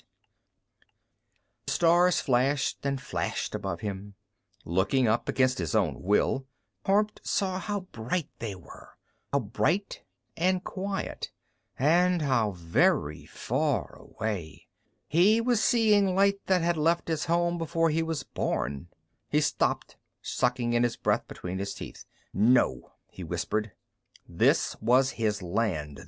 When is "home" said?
17.25-17.59